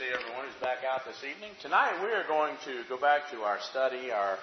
[0.00, 1.52] see everyone who's back out this evening.
[1.60, 4.40] Tonight we are going to go back to our study, our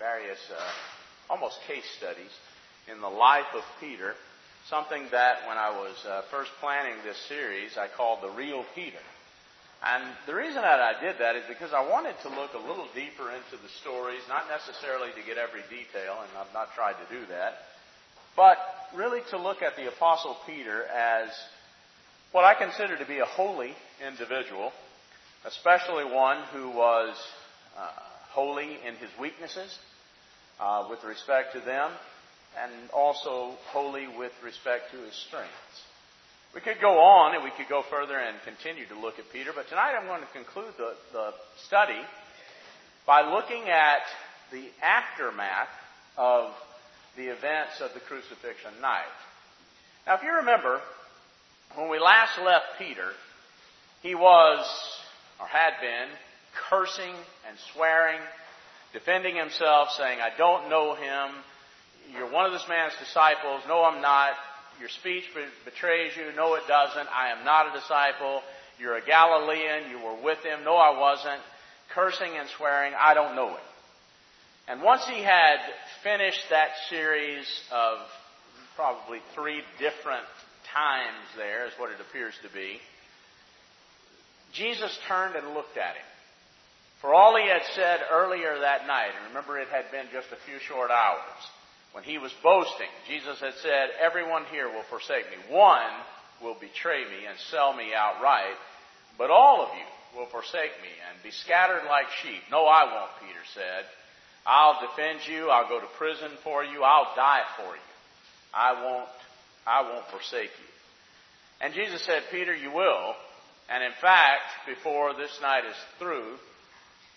[0.00, 0.64] various uh,
[1.28, 2.32] almost case studies
[2.88, 4.16] in the life of Peter.
[4.72, 9.04] Something that when I was uh, first planning this series, I called the real Peter.
[9.84, 12.88] And the reason that I did that is because I wanted to look a little
[12.96, 17.06] deeper into the stories, not necessarily to get every detail, and I've not tried to
[17.12, 17.60] do that,
[18.40, 18.56] but
[18.96, 21.28] really to look at the Apostle Peter as
[22.32, 23.72] what I consider to be a holy
[24.06, 24.72] individual,
[25.44, 27.16] especially one who was
[27.78, 27.88] uh,
[28.30, 29.78] holy in his weaknesses
[30.60, 31.90] uh, with respect to them,
[32.62, 35.82] and also holy with respect to his strengths.
[36.54, 39.52] We could go on and we could go further and continue to look at Peter,
[39.54, 41.34] but tonight I'm going to conclude the, the
[41.66, 42.00] study
[43.06, 44.00] by looking at
[44.50, 45.68] the aftermath
[46.16, 46.52] of
[47.16, 49.04] the events of the crucifixion night.
[50.06, 50.80] Now, if you remember,
[51.76, 53.10] when we last left Peter,
[54.02, 54.66] he was,
[55.38, 56.08] or had been,
[56.70, 57.14] cursing
[57.48, 58.20] and swearing,
[58.92, 61.30] defending himself, saying, I don't know him.
[62.12, 63.62] You're one of this man's disciples.
[63.68, 64.32] No, I'm not.
[64.80, 65.24] Your speech
[65.64, 66.34] betrays you.
[66.34, 67.08] No, it doesn't.
[67.12, 68.42] I am not a disciple.
[68.78, 69.90] You're a Galilean.
[69.90, 70.64] You were with him.
[70.64, 71.40] No, I wasn't.
[71.94, 72.92] Cursing and swearing.
[72.98, 73.66] I don't know him.
[74.68, 75.58] And once he had
[76.02, 77.98] finished that series of
[78.76, 80.26] probably three different
[80.74, 82.78] times there, is what it appears to be,
[84.52, 86.10] Jesus turned and looked at him.
[87.00, 90.40] For all he had said earlier that night, and remember it had been just a
[90.48, 91.42] few short hours,
[91.92, 95.54] when he was boasting, Jesus had said, Everyone here will forsake me.
[95.54, 95.92] One
[96.42, 98.56] will betray me and sell me outright,
[99.18, 102.40] but all of you will forsake me and be scattered like sheep.
[102.50, 103.84] No, I won't, Peter said.
[104.46, 105.48] I'll defend you.
[105.48, 106.82] I'll go to prison for you.
[106.82, 107.92] I'll die for you.
[108.54, 109.08] I won't
[109.66, 110.70] I won't forsake you.
[111.60, 113.14] And Jesus said, Peter, you will.
[113.68, 116.36] And in fact, before this night is through,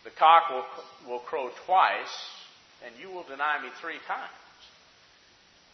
[0.04, 0.66] the cock will,
[1.08, 2.16] will crow twice,
[2.86, 4.32] and you will deny me three times.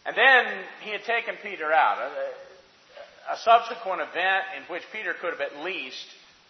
[0.04, 1.98] And then he had taken Peter out.
[1.98, 6.06] A, a subsequent event in which Peter could have at least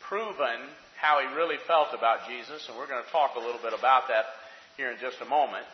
[0.08, 0.68] proven
[1.00, 4.08] how he really felt about Jesus, and we're going to talk a little bit about
[4.08, 4.24] that
[4.76, 5.64] here in just a moment.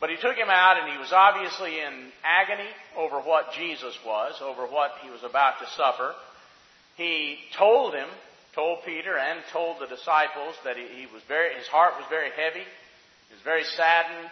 [0.00, 4.40] But he took him out, and he was obviously in agony over what Jesus was,
[4.40, 6.14] over what he was about to suffer.
[6.96, 8.08] He told him,
[8.54, 12.30] told Peter, and told the disciples that he, he was very, his heart was very
[12.30, 12.62] heavy.
[12.62, 14.30] He was very saddened.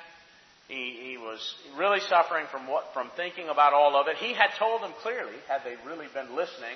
[0.68, 1.38] He, he was
[1.76, 4.16] really suffering from what, from thinking about all of it.
[4.16, 6.74] He had told them clearly, had they really been listening.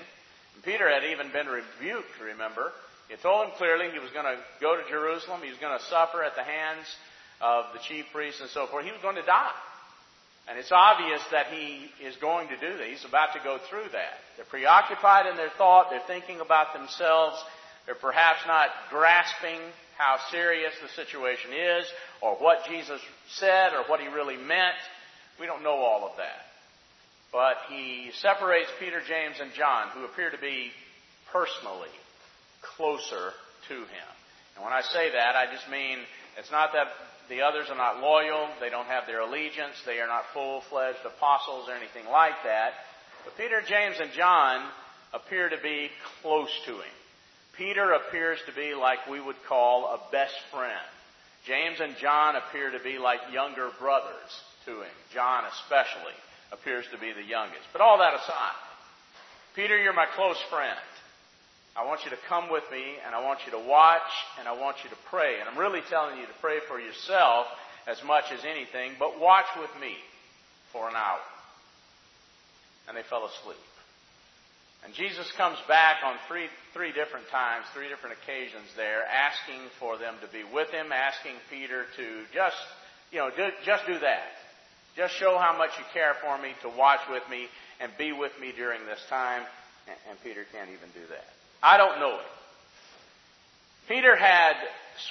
[0.55, 2.73] And Peter had even been rebuked, remember.
[3.09, 5.43] He told them clearly he was going to go to Jerusalem.
[5.43, 6.87] He was going to suffer at the hands
[7.41, 8.85] of the chief priests and so forth.
[8.85, 9.55] He was going to die.
[10.49, 12.87] And it's obvious that he is going to do that.
[12.87, 14.19] He's about to go through that.
[14.37, 15.91] They're preoccupied in their thought.
[15.91, 17.37] They're thinking about themselves.
[17.87, 19.61] They're perhaps not grasping
[19.97, 21.85] how serious the situation is
[22.21, 23.01] or what Jesus
[23.37, 24.77] said or what he really meant.
[25.39, 26.51] We don't know all of that.
[27.33, 30.73] But he separates Peter, James, and John, who appear to be
[31.33, 31.95] personally
[32.77, 33.33] closer
[33.69, 34.11] to him.
[34.57, 35.99] And when I say that, I just mean
[36.39, 36.89] it's not that
[37.31, 38.51] the others are not loyal.
[38.61, 39.81] They don't have their allegiance.
[39.87, 42.73] They are not full-fledged apostles or anything like that.
[43.25, 44.67] But Peter, James, and John
[45.15, 45.89] appear to be
[46.23, 46.97] close to him.
[47.57, 50.91] Peter appears to be like we would call a best friend.
[51.47, 54.33] James and John appear to be like younger brothers
[54.67, 54.97] to him.
[55.15, 56.17] John especially
[56.53, 57.65] appears to be the youngest.
[57.73, 58.59] But all that aside,
[59.55, 60.79] Peter, you're my close friend.
[61.77, 64.53] I want you to come with me and I want you to watch and I
[64.53, 65.39] want you to pray.
[65.41, 67.47] And I'm really telling you to pray for yourself
[67.87, 69.95] as much as anything, but watch with me
[70.73, 71.23] for an hour.
[72.89, 73.59] And they fell asleep.
[74.85, 79.99] And Jesus comes back on three, three different times, three different occasions there, asking for
[79.99, 82.57] them to be with him, asking Peter to just,
[83.13, 84.33] you know, do, just do that.
[84.97, 87.47] Just show how much you care for me, to watch with me,
[87.79, 89.43] and be with me during this time.
[89.87, 91.29] And, and Peter can't even do that.
[91.63, 92.31] I don't know him.
[93.89, 94.55] Peter had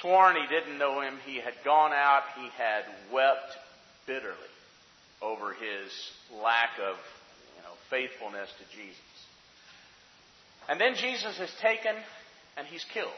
[0.00, 1.18] sworn he didn't know him.
[1.26, 2.22] He had gone out.
[2.36, 3.56] He had wept
[4.06, 4.34] bitterly
[5.22, 5.92] over his
[6.42, 6.96] lack of
[7.56, 9.00] you know, faithfulness to Jesus.
[10.68, 11.94] And then Jesus is taken
[12.56, 13.10] and he's killed.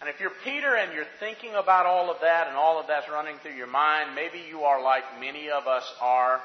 [0.00, 3.08] And if you're Peter and you're thinking about all of that and all of that's
[3.08, 6.40] running through your mind, maybe you are like many of us are,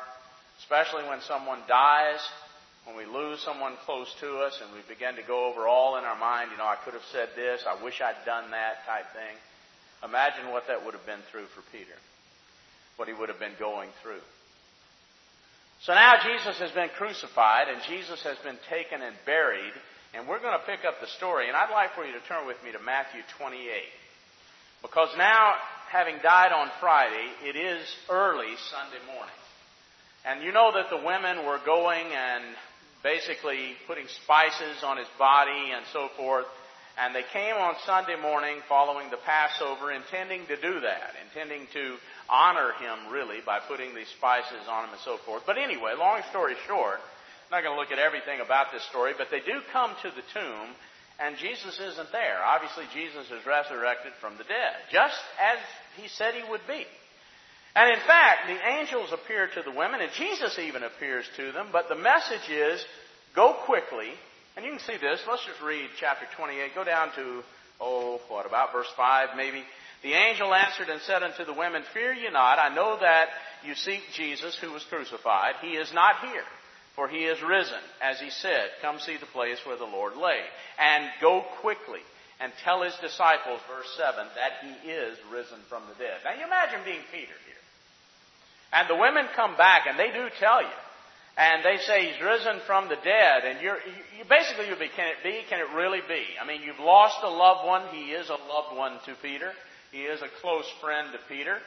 [0.60, 2.20] especially when someone dies
[2.89, 6.03] when we lose someone close to us and we begin to go over all in
[6.03, 9.06] our mind, you know, I could have said this, I wish I'd done that type
[9.13, 9.38] thing.
[10.03, 11.94] Imagine what that would have been through for Peter.
[12.97, 14.25] What he would have been going through.
[15.86, 19.74] So now Jesus has been crucified and Jesus has been taken and buried
[20.13, 21.47] And we're going to pick up the story.
[21.47, 23.62] And I'd like for you to turn with me to Matthew 28.
[24.81, 25.53] Because now,
[25.91, 29.39] having died on Friday, it is early Sunday morning.
[30.25, 32.44] And you know that the women were going and
[33.04, 36.46] basically putting spices on his body and so forth.
[37.00, 41.96] And they came on Sunday morning following the Passover intending to do that, intending to
[42.28, 45.44] honor him really by putting these spices on him and so forth.
[45.46, 49.13] But anyway, long story short, I'm not going to look at everything about this story,
[49.18, 50.75] but they do come to the tomb
[51.19, 52.40] and Jesus isn't there.
[52.44, 55.60] Obviously, Jesus is resurrected from the dead, just as
[56.00, 56.88] he said he would be.
[57.75, 61.68] And in fact, the angels appear to the women, and Jesus even appears to them,
[61.71, 62.83] but the message is
[63.36, 64.10] go quickly.
[64.56, 65.21] And you can see this.
[65.27, 66.75] Let's just read chapter 28.
[66.75, 67.44] Go down to,
[67.80, 69.63] oh, what, about verse 5 maybe?
[70.01, 73.30] The angel answered and said unto the women, Fear ye not, I know that
[73.66, 75.56] you seek Jesus who was crucified.
[75.62, 76.44] He is not here,
[76.95, 78.69] for he is risen, as he said.
[78.81, 80.39] Come see the place where the Lord lay.
[80.80, 82.00] And go quickly
[82.39, 86.24] and tell his disciples, verse 7, that he is risen from the dead.
[86.24, 87.63] Now you imagine being Peter here.
[88.71, 90.80] And the women come back and they do tell you.
[91.38, 93.45] And they say he's risen from the dead.
[93.45, 93.80] And you're,
[94.18, 95.41] you basically you'll be, can it be?
[95.50, 96.24] Can it really be?
[96.41, 97.83] I mean, you've lost a loved one.
[97.95, 99.51] He is a loved one to Peter.
[99.91, 101.57] He is a close friend to Peter.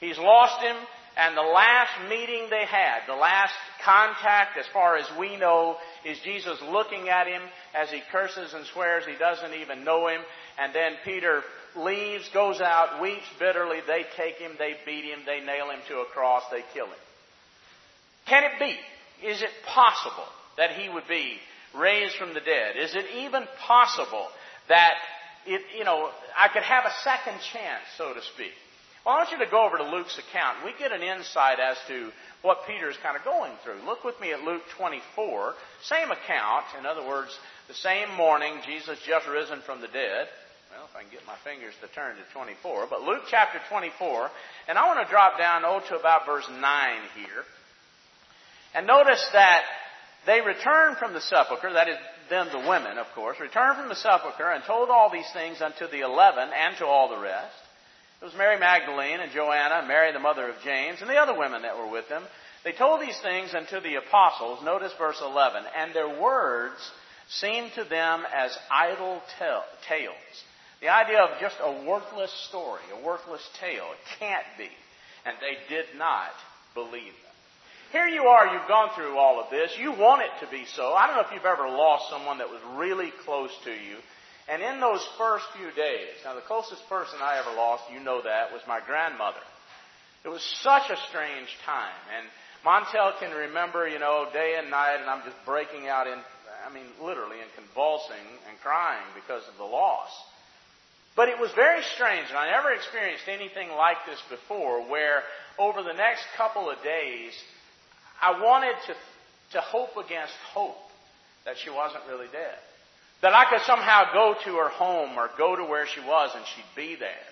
[0.00, 0.76] He's lost him.
[1.16, 6.18] And the last meeting they had, the last contact, as far as we know, is
[6.20, 7.40] Jesus looking at him
[7.74, 10.20] as he curses and swears he doesn't even know him.
[10.58, 11.42] And then Peter
[11.74, 13.78] leaves, goes out, weeps bitterly.
[13.86, 17.02] They take him, they beat him, they nail him to a cross, they kill him.
[18.26, 19.26] Can it be?
[19.26, 20.28] Is it possible
[20.58, 21.38] that he would be
[21.74, 22.76] raised from the dead?
[22.76, 24.26] Is it even possible
[24.68, 24.94] that
[25.46, 28.52] it, you know, I could have a second chance, so to speak?
[29.06, 30.66] Well, I want you to go over to Luke's account.
[30.66, 32.10] We get an insight as to
[32.42, 33.86] what Peter is kind of going through.
[33.86, 35.54] Look with me at Luke 24.
[35.84, 36.66] Same account.
[36.76, 37.30] In other words,
[37.68, 40.26] the same morning, Jesus just risen from the dead.
[40.74, 42.88] Well, if I can get my fingers to turn to 24.
[42.90, 44.28] But Luke chapter 24,
[44.66, 46.60] and I want to drop down, oh, to about verse 9
[47.14, 47.46] here.
[48.74, 49.62] And notice that
[50.26, 51.96] they returned from the sepulchre, that is,
[52.28, 55.86] them the women, of course, returned from the sepulchre and told all these things unto
[55.86, 57.54] the eleven and to all the rest.
[58.20, 61.62] It was Mary Magdalene and Joanna, Mary the mother of James, and the other women
[61.62, 62.22] that were with them.
[62.64, 66.80] They told these things unto the apostles, notice verse 11, and their words
[67.28, 69.20] seemed to them as idle
[69.88, 70.16] tales.
[70.80, 73.86] The idea of just a worthless story, a worthless tale.
[73.92, 74.68] It can't be.
[75.24, 76.30] And they did not
[76.74, 77.36] believe them.
[77.92, 79.72] Here you are, you've gone through all of this.
[79.78, 80.92] You want it to be so.
[80.92, 83.96] I don't know if you've ever lost someone that was really close to you.
[84.48, 88.22] And in those first few days, now the closest person I ever lost, you know
[88.22, 89.42] that, was my grandmother.
[90.24, 91.98] It was such a strange time.
[92.16, 92.26] And
[92.64, 96.18] Montel can remember, you know, day and night, and I'm just breaking out in,
[96.66, 100.10] I mean, literally, and convulsing and crying because of the loss.
[101.16, 105.22] But it was very strange, and I never experienced anything like this before, where
[105.58, 107.32] over the next couple of days,
[108.20, 108.94] I wanted to,
[109.54, 110.76] to hope against hope
[111.44, 112.58] that she wasn't really dead.
[113.22, 116.44] That I could somehow go to her home or go to where she was and
[116.54, 117.26] she'd be there.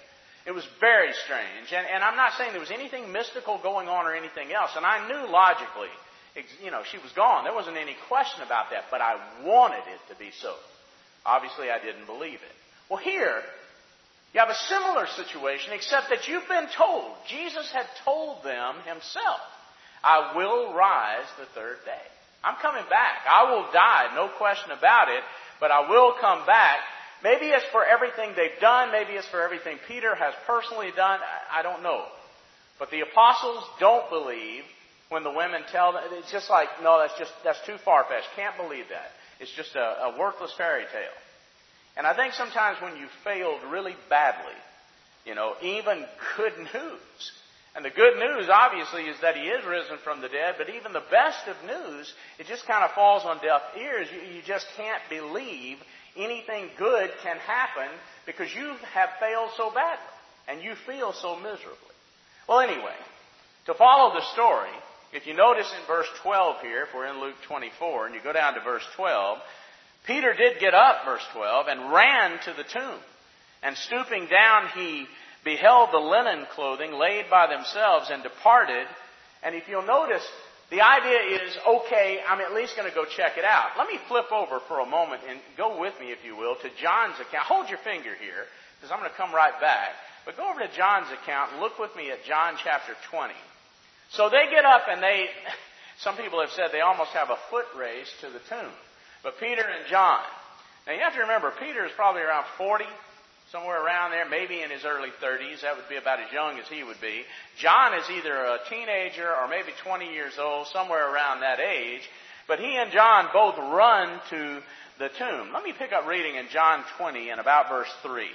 [0.46, 1.72] It was very strange.
[1.72, 4.72] And, and I'm not saying there was anything mystical going on or anything else.
[4.76, 5.92] And I knew logically,
[6.62, 7.44] you know, she was gone.
[7.44, 8.84] There wasn't any question about that.
[8.90, 10.54] But I wanted it to be so.
[11.24, 12.56] Obviously, I didn't believe it.
[12.90, 13.40] Well, here,
[14.34, 17.12] you have a similar situation, except that you've been told.
[17.28, 19.40] Jesus had told them himself,
[20.02, 22.04] I will rise the third day.
[22.44, 23.24] I'm coming back.
[23.24, 25.24] I will die, no question about it,
[25.60, 26.78] but I will come back.
[27.22, 28.92] Maybe it's for everything they've done.
[28.92, 31.20] Maybe it's for everything Peter has personally done.
[31.52, 32.04] I don't know.
[32.78, 34.64] But the apostles don't believe
[35.08, 36.02] when the women tell them.
[36.12, 38.28] It's just like, no, that's just, that's too far-fetched.
[38.36, 39.10] Can't believe that.
[39.40, 41.16] It's just a, a worthless fairy tale.
[41.96, 44.58] And I think sometimes when you failed really badly,
[45.24, 46.04] you know, even
[46.36, 47.32] good news.
[47.74, 50.92] And the good news, obviously, is that he is risen from the dead, but even
[50.92, 54.06] the best of news, it just kind of falls on deaf ears.
[54.14, 55.78] You, you just can't believe
[56.16, 57.90] anything good can happen
[58.26, 60.14] because you have failed so badly
[60.46, 61.94] and you feel so miserably.
[62.48, 62.94] Well, anyway,
[63.66, 64.70] to follow the story,
[65.12, 68.32] if you notice in verse 12 here, if we're in Luke 24, and you go
[68.32, 69.38] down to verse 12,
[70.06, 73.00] Peter did get up, verse 12, and ran to the tomb.
[73.62, 75.06] And stooping down, he
[75.44, 78.86] beheld the linen clothing laid by themselves and departed.
[79.42, 80.24] And if you'll notice,
[80.70, 83.76] the idea is, okay, I'm at least going to go check it out.
[83.76, 86.68] Let me flip over for a moment and go with me, if you will, to
[86.80, 87.46] John's account.
[87.46, 88.48] Hold your finger here,
[88.80, 89.92] because I'm going to come right back.
[90.24, 93.34] But go over to John's account and look with me at John chapter 20.
[94.10, 95.28] So they get up and they,
[96.00, 98.72] some people have said they almost have a foot race to the tomb.
[99.22, 100.20] But Peter and John,
[100.86, 102.84] Now you have to remember, Peter is probably around 40,
[103.54, 105.62] somewhere around there, maybe in his early 30s.
[105.62, 107.22] That would be about as young as he would be.
[107.56, 112.02] John is either a teenager or maybe 20 years old, somewhere around that age.
[112.48, 114.60] But he and John both run to
[114.98, 115.54] the tomb.
[115.54, 118.26] Let me pick up reading in John 20 and about verse 3.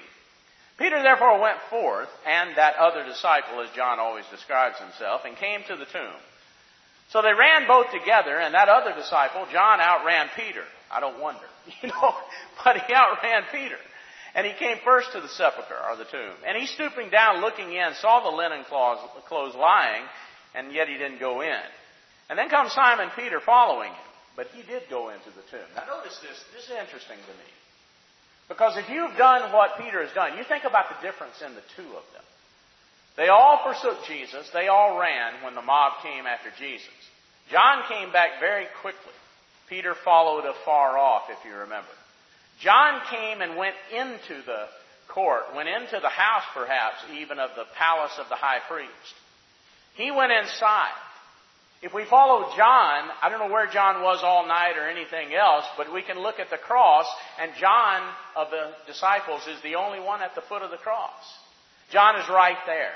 [0.80, 5.60] Peter therefore went forth, and that other disciple, as John always describes himself, and came
[5.68, 6.20] to the tomb.
[7.12, 10.64] So they ran both together, and that other disciple, John, outran Peter.
[10.90, 11.44] I don't wonder,
[11.84, 12.16] you know,
[12.64, 13.76] but he outran Peter.
[14.36, 16.36] And he came first to the sepulchre, or the tomb.
[16.46, 20.04] And he stooping down, looking in, saw the linen clothes lying,
[20.54, 21.68] and yet he didn't go in.
[22.30, 24.10] And then comes Simon Peter following him.
[24.36, 25.68] But he did go into the tomb.
[25.76, 26.38] Now notice this.
[26.54, 27.50] This is interesting to me.
[28.48, 31.66] Because if you've done what Peter has done, you think about the difference in the
[31.76, 32.24] two of them.
[33.18, 34.50] They all forsook Jesus.
[34.54, 36.88] They all ran when the mob came after Jesus.
[37.52, 39.14] John came back very quickly.
[39.68, 41.90] Peter followed afar off, if you remember.
[42.60, 44.68] John came and went into the
[45.08, 49.16] court, went into the house perhaps even of the palace of the high priest.
[49.96, 50.96] He went inside.
[51.82, 55.64] If we follow John, I don't know where John was all night or anything else,
[55.78, 57.08] but we can look at the cross,
[57.40, 58.02] and John
[58.36, 61.24] of the disciples is the only one at the foot of the cross.
[61.92, 62.92] John is right there.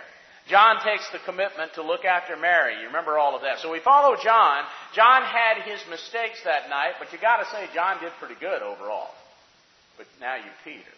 [0.50, 2.76] John takes the commitment to look after Mary.
[2.82, 3.60] You remember all of that.
[3.60, 4.66] So we follow John.
[4.94, 9.08] John had his mistakes that night, but you gotta say John did pretty good overall.
[9.98, 10.98] But now you Peter.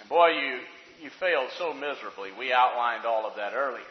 [0.00, 0.58] And boy, you,
[1.02, 2.30] you failed so miserably.
[2.38, 3.84] We outlined all of that earlier.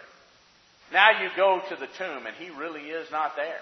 [0.92, 3.62] Now you go to the tomb and he really is not there.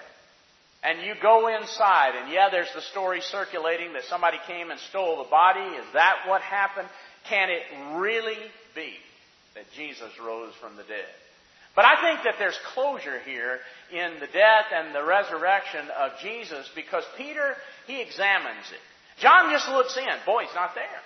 [0.83, 5.23] And you go inside and yeah, there's the story circulating that somebody came and stole
[5.23, 5.61] the body.
[5.77, 6.89] Is that what happened?
[7.29, 7.61] Can it
[7.95, 8.37] really
[8.75, 8.93] be
[9.55, 11.07] that Jesus rose from the dead?
[11.75, 13.59] But I think that there's closure here
[13.91, 17.55] in the death and the resurrection of Jesus because Peter,
[17.87, 18.79] he examines it.
[19.20, 20.15] John just looks in.
[20.25, 21.01] Boy, he's not there.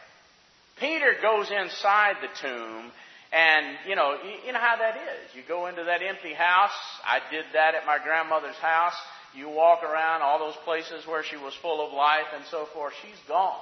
[0.79, 2.91] Peter goes inside the tomb
[3.31, 5.35] and, you know, you, know how that is.
[5.35, 6.71] You go into that empty house.
[7.03, 8.95] I did that at my grandmother's house.
[9.35, 12.93] You walk around all those places where she was full of life and so forth.
[13.01, 13.59] She's gone.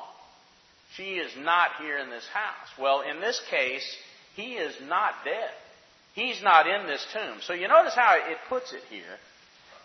[0.96, 2.70] She is not here in this house.
[2.80, 3.86] Well, in this case,
[4.36, 5.50] he is not dead.
[6.14, 7.40] He's not in this tomb.
[7.42, 9.18] So you notice how it puts it here.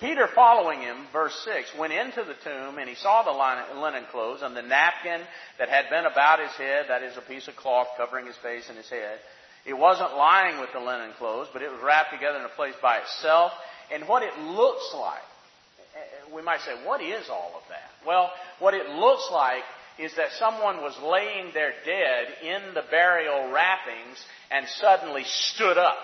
[0.00, 4.40] Peter, following him, verse 6, went into the tomb and he saw the linen clothes
[4.42, 5.20] and the napkin
[5.58, 8.64] that had been about his head, that is a piece of cloth covering his face
[8.68, 9.18] and his head,
[9.66, 12.74] it wasn't lying with the linen clothes, but it was wrapped together in a place
[12.80, 13.52] by itself.
[13.92, 15.20] And what it looks like,
[16.34, 17.90] we might say, what is all of that?
[18.06, 19.64] Well, what it looks like
[19.98, 24.16] is that someone was laying there dead in the burial wrappings
[24.50, 25.98] and suddenly stood up.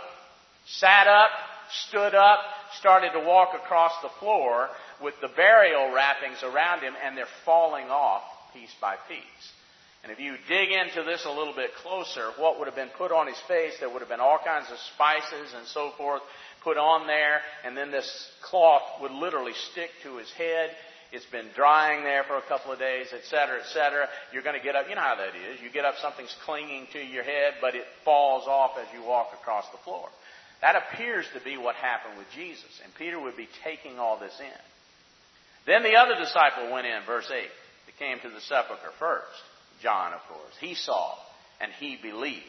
[0.66, 1.30] Sat up,
[1.88, 2.40] stood up,
[2.78, 4.68] started to walk across the floor
[5.02, 9.46] with the burial wrappings around him and they're falling off piece by piece.
[10.02, 13.10] And if you dig into this a little bit closer, what would have been put
[13.10, 16.22] on his face, there would have been all kinds of spices and so forth
[16.62, 18.10] put on there, and then this
[18.42, 20.70] cloth would literally stick to his head.
[21.12, 24.08] It's been drying there for a couple of days, etc., etc.
[24.32, 24.86] You're going to get up.
[24.88, 25.62] You know how that is.
[25.62, 29.28] You get up, something's clinging to your head, but it falls off as you walk
[29.40, 30.08] across the floor.
[30.60, 34.38] That appears to be what happened with Jesus, and Peter would be taking all this
[34.40, 34.62] in.
[35.66, 37.48] Then the other disciple went in, verse 8.
[37.86, 39.42] He came to the sepulchre first.
[39.82, 40.54] John, of course.
[40.60, 41.14] He saw
[41.60, 42.44] and he believed.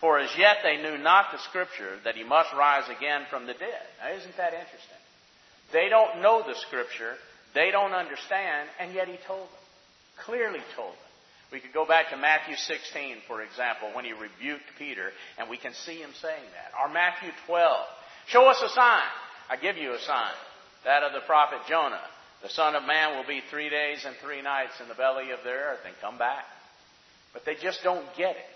[0.00, 3.54] For as yet they knew not the scripture that he must rise again from the
[3.54, 3.86] dead.
[4.00, 5.02] Now isn't that interesting?
[5.72, 7.14] They don't know the scripture,
[7.54, 9.64] they don't understand, and yet he told them.
[10.24, 11.07] Clearly told them.
[11.50, 15.56] We could go back to Matthew 16, for example, when he rebuked Peter, and we
[15.56, 16.76] can see him saying that.
[16.78, 17.86] Or Matthew 12.
[18.28, 19.08] Show us a sign.
[19.48, 20.36] I give you a sign.
[20.84, 22.04] That of the prophet Jonah.
[22.42, 25.42] The Son of Man will be three days and three nights in the belly of
[25.42, 26.44] the earth and come back.
[27.32, 28.52] But they just don't get it.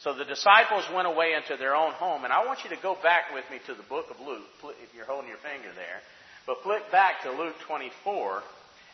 [0.00, 2.24] So the disciples went away into their own home.
[2.24, 4.50] And I want you to go back with me to the book of Luke,
[4.82, 6.02] if you're holding your finger there.
[6.46, 8.42] But flip back to Luke 24.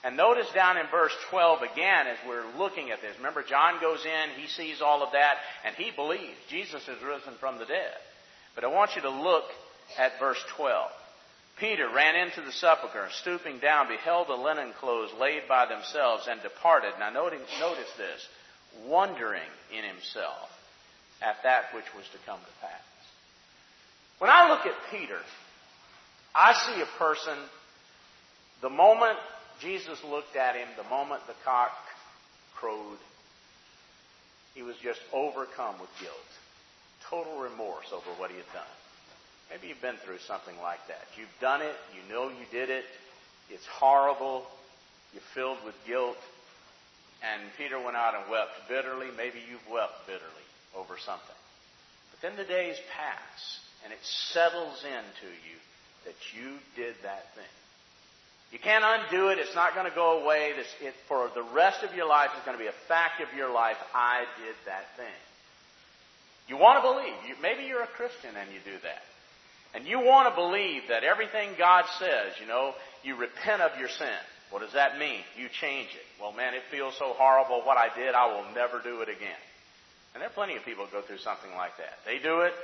[0.05, 3.17] And notice down in verse 12 again as we're looking at this.
[3.17, 7.35] Remember, John goes in, he sees all of that, and he believes Jesus is risen
[7.41, 7.97] from the dead.
[8.55, 9.45] But I want you to look
[9.99, 10.91] at verse 12.
[11.59, 16.29] Peter ran into the sepulchre and stooping down beheld the linen clothes laid by themselves
[16.31, 16.93] and departed.
[17.01, 18.29] Now notice, notice this,
[18.87, 20.51] wondering in himself
[21.21, 22.81] at that which was to come to pass.
[24.19, 25.19] When I look at Peter,
[26.35, 27.37] I see a person,
[28.61, 29.19] the moment
[29.61, 31.73] Jesus looked at him, the moment the cock
[32.57, 32.99] crowed,
[34.55, 36.15] he was just overcome with guilt.
[37.09, 38.75] Total remorse over what he had done.
[39.51, 41.07] Maybe you've been through something like that.
[41.17, 41.75] You've done it.
[41.95, 42.85] You know you did it.
[43.51, 44.45] It's horrible.
[45.13, 46.19] You're filled with guilt.
[47.23, 49.09] And Peter went out and wept bitterly.
[49.17, 50.47] Maybe you've wept bitterly
[50.77, 51.39] over something.
[52.13, 55.59] But then the days pass, and it settles into you
[56.05, 57.45] that you did that thing.
[58.53, 59.39] You can't undo it.
[59.39, 60.53] It's not going to go away.
[60.57, 63.29] This, it, for the rest of your life, it's going to be a fact of
[63.37, 63.77] your life.
[63.95, 65.21] I did that thing.
[66.49, 67.17] You want to believe.
[67.29, 69.05] You, maybe you're a Christian and you do that.
[69.75, 72.73] And you want to believe that everything God says, you know,
[73.05, 74.21] you repent of your sin.
[74.51, 75.21] What does that mean?
[75.37, 76.07] You change it.
[76.19, 77.61] Well, man, it feels so horrible.
[77.65, 79.43] What I did, I will never do it again.
[80.15, 82.01] And there are plenty of people who go through something like that.
[82.07, 82.55] They do it.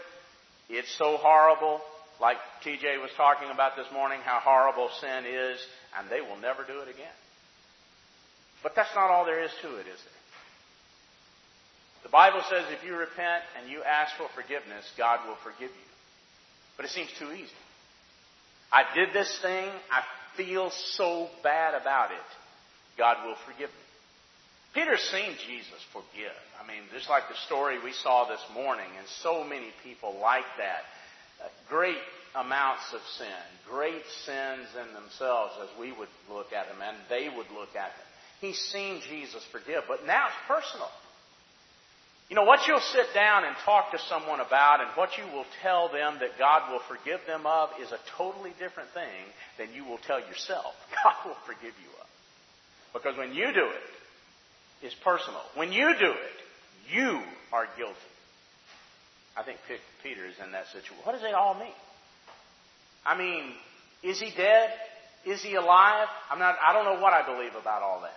[0.71, 1.83] It's so horrible.
[2.21, 5.59] Like TJ was talking about this morning, how horrible sin is,
[5.99, 7.17] and they will never do it again.
[8.63, 10.19] But that's not all there is to it, is it?
[12.03, 15.91] The Bible says if you repent and you ask for forgiveness, God will forgive you.
[16.77, 17.61] But it seems too easy.
[18.73, 19.69] I did this thing.
[19.91, 20.03] I
[20.37, 22.29] feel so bad about it.
[22.99, 23.85] God will forgive me.
[24.75, 26.35] Peter's seen Jesus forgive.
[26.61, 30.49] I mean, just like the story we saw this morning, and so many people like
[30.59, 30.83] that.
[31.69, 31.99] Great
[32.35, 37.29] amounts of sin, great sins in themselves as we would look at them, and they
[37.29, 38.09] would look at them.
[38.41, 40.91] He's seen Jesus forgive, but now it's personal.
[42.29, 45.45] You know, what you'll sit down and talk to someone about and what you will
[45.63, 49.25] tell them that God will forgive them of is a totally different thing
[49.59, 50.75] than you will tell yourself
[51.05, 52.09] God will forgive you of.
[52.95, 53.91] Because when you do it,
[54.83, 55.43] it's personal.
[55.55, 57.21] When you do it, you
[57.53, 58.14] are guilty.
[59.37, 59.59] I think
[60.03, 60.97] Peter is in that situation.
[61.03, 61.75] What does it all mean?
[63.05, 63.53] I mean,
[64.03, 64.71] is he dead?
[65.27, 66.09] Is he alive?
[66.31, 68.17] I'm not, I don't know what I believe about all that.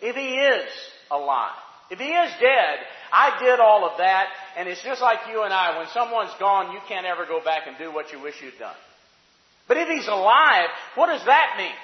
[0.00, 0.68] If he is
[1.10, 1.56] alive,
[1.90, 2.78] if he is dead,
[3.12, 5.78] I did all of that, and it's just like you and I.
[5.78, 8.78] When someone's gone, you can't ever go back and do what you wish you'd done.
[9.68, 11.76] But if he's alive, what does that mean?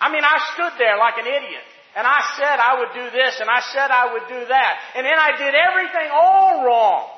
[0.00, 1.64] I mean, I stood there like an idiot,
[1.96, 5.06] and I said I would do this, and I said I would do that, and
[5.06, 7.15] then I did everything all wrong.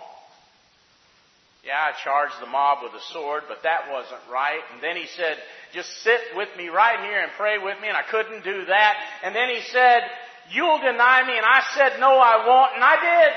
[1.68, 4.64] Yeah, I charged the mob with a sword, but that wasn't right.
[4.72, 5.36] And then he said,
[5.76, 8.94] just sit with me right here and pray with me, and I couldn't do that.
[9.22, 10.00] And then he said,
[10.48, 11.36] You'll deny me.
[11.36, 12.72] And I said, No, I won't.
[12.72, 13.32] And I did.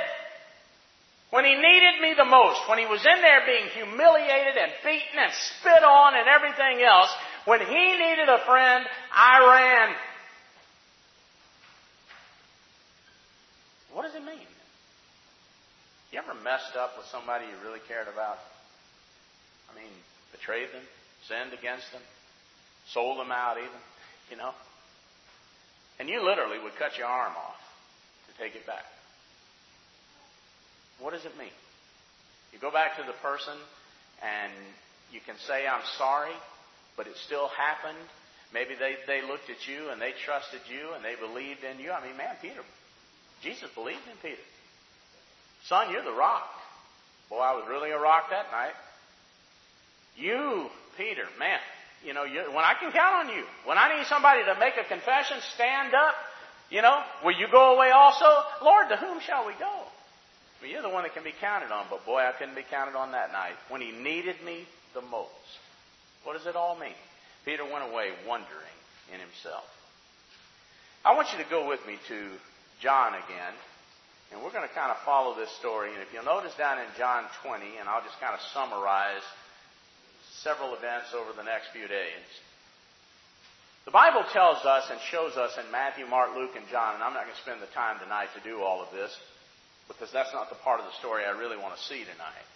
[1.32, 5.20] When he needed me the most, when he was in there being humiliated and beaten
[5.20, 7.12] and spit on and everything else,
[7.44, 9.96] when he needed a friend, I ran.
[13.92, 14.51] What does it mean?
[16.12, 18.38] You ever messed up with somebody you really cared about?
[19.72, 19.92] I mean,
[20.32, 20.84] betrayed them,
[21.28, 22.02] sinned against them,
[22.92, 23.82] sold them out even,
[24.30, 24.52] you know?
[26.00, 27.62] And you literally would cut your arm off
[28.28, 28.84] to take it back.
[31.00, 31.56] What does it mean?
[32.52, 33.56] You go back to the person
[34.22, 34.52] and
[35.14, 36.36] you can say, I'm sorry,
[36.98, 37.98] but it still happened.
[38.54, 41.92] Maybe they, they looked at you and they trusted you and they believed in you.
[41.92, 42.62] I mean, man, Peter,
[43.42, 44.44] Jesus believed in Peter.
[45.66, 46.50] Son, you're the rock.
[47.30, 48.74] Boy, I was really a rock that night.
[50.18, 51.60] You, Peter, man,
[52.06, 54.74] you know, you, when I can count on you, when I need somebody to make
[54.78, 56.16] a confession, stand up.
[56.70, 58.26] You know, will you go away also?
[58.64, 59.72] Lord, to whom shall we go?
[60.68, 63.14] You're the one that can be counted on, but boy, I couldn't be counted on
[63.14, 65.30] that night when he needed me the most.
[66.24, 66.94] What does it all mean?
[67.46, 68.78] Peter went away wondering
[69.14, 69.66] in himself.
[71.04, 72.30] I want you to go with me to
[72.80, 73.54] John again,
[74.32, 75.92] and we're going to kind of follow this story.
[75.92, 79.24] And if you'll notice down in John 20, and I'll just kind of summarize
[80.40, 82.26] several events over the next few days.
[83.86, 87.14] The Bible tells us and shows us in Matthew, Mark, Luke, and John, and I'm
[87.14, 89.12] not going to spend the time tonight to do all of this
[89.88, 92.48] because that's not the part of the story I really want to see tonight.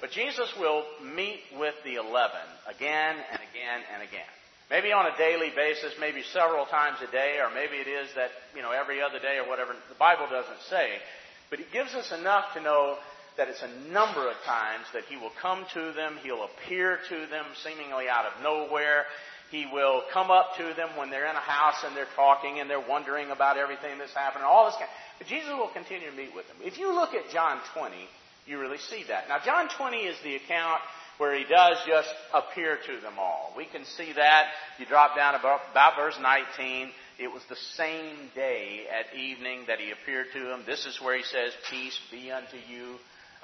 [0.00, 4.37] But Jesus will meet with the eleven again and again and again.
[4.70, 8.30] Maybe on a daily basis, maybe several times a day, or maybe it is that,
[8.54, 9.72] you know, every other day or whatever.
[9.72, 11.00] The Bible doesn't say.
[11.48, 12.98] But it gives us enough to know
[13.38, 17.16] that it's a number of times that he will come to them, he'll appear to
[17.30, 19.06] them seemingly out of nowhere.
[19.50, 22.68] He will come up to them when they're in a house and they're talking and
[22.68, 24.90] they're wondering about everything that's happening, all this kind.
[25.16, 26.58] But Jesus will continue to meet with them.
[26.60, 27.96] If you look at John 20,
[28.44, 29.28] you really see that.
[29.28, 30.80] Now, John 20 is the account
[31.18, 33.52] where he does just appear to them all.
[33.56, 34.46] We can see that.
[34.78, 36.90] You drop down about, about verse 19.
[37.18, 40.62] It was the same day at evening that he appeared to them.
[40.66, 42.96] This is where he says, Peace be unto you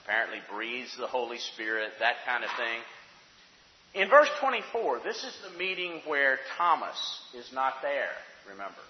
[0.04, 4.02] apparently breathes the Holy Spirit, that kind of thing.
[4.02, 8.12] In verse 24, this is the meeting where Thomas is not there,
[8.48, 8.82] remember.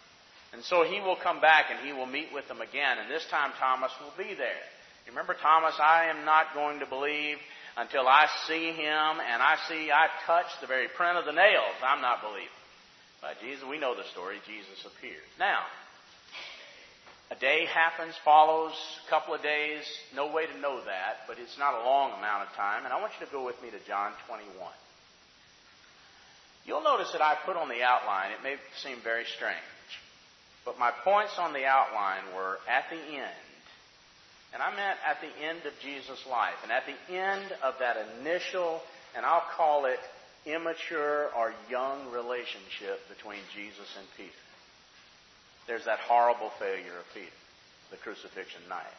[0.52, 3.24] And so he will come back and he will meet with them again, and this
[3.30, 4.64] time Thomas will be there.
[5.06, 7.36] Remember Thomas, I am not going to believe
[7.76, 11.74] until I see him and I see, I touch the very print of the nails.
[11.82, 12.48] I'm not believing.
[13.20, 14.36] But Jesus, we know the story.
[14.46, 15.26] Jesus appears.
[15.38, 15.64] Now,
[17.30, 18.72] a day happens, follows,
[19.06, 19.82] a couple of days,
[20.14, 22.84] no way to know that, but it's not a long amount of time.
[22.84, 24.52] And I want you to go with me to John 21.
[26.66, 29.58] You'll notice that I put on the outline, it may seem very strange,
[30.64, 33.53] but my points on the outline were at the end.
[34.54, 36.54] And I meant at the end of Jesus' life.
[36.62, 38.80] And at the end of that initial,
[39.16, 39.98] and I'll call it
[40.46, 44.30] immature or young relationship between Jesus and Peter.
[45.66, 47.26] There's that horrible failure of Peter,
[47.90, 48.94] the crucifixion night.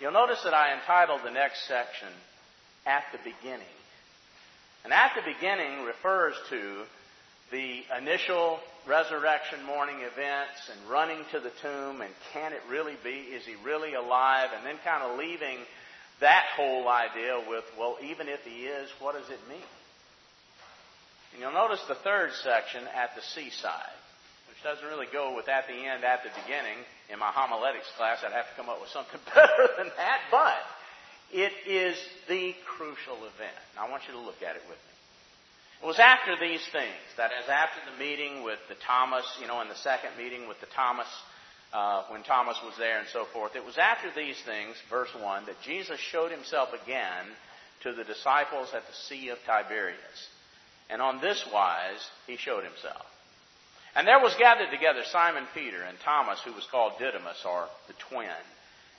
[0.00, 2.08] You'll notice that I entitled the next section,
[2.84, 3.76] At the Beginning.
[4.84, 6.82] And at the beginning refers to
[7.52, 13.30] the initial resurrection morning events and running to the tomb and can it really be?
[13.30, 14.50] Is he really alive?
[14.56, 15.58] And then kind of leaving
[16.20, 19.70] that whole idea with, well, even if he is, what does it mean?
[21.32, 23.96] And you'll notice the third section at the seaside,
[24.48, 26.76] which doesn't really go with at the end, at the beginning.
[27.10, 30.60] In my homiletics class, I'd have to come up with something better than that, but
[31.32, 31.96] it is
[32.28, 33.56] the crucial event.
[33.72, 34.91] And I want you to look at it with me.
[35.82, 39.60] It was after these things, that is, after the meeting with the Thomas, you know,
[39.62, 41.08] in the second meeting with the Thomas,
[41.72, 43.56] uh, when Thomas was there and so forth.
[43.56, 47.26] It was after these things, verse 1, that Jesus showed himself again
[47.82, 50.28] to the disciples at the Sea of Tiberias.
[50.88, 53.02] And on this wise he showed himself.
[53.96, 57.94] And there was gathered together Simon Peter and Thomas, who was called Didymus, or the
[58.08, 58.30] twin,